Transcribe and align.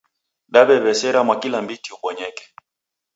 Daw'ew'esera 0.53 1.19
mwakilambiti 1.27 1.89
ubonyeke 1.95 2.43